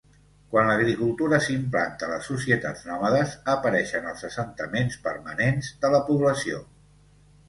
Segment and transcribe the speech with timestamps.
[0.53, 6.63] Quan l’agricultura s'implanta a les societats nòmades, apareixen els assentaments permanents de la població.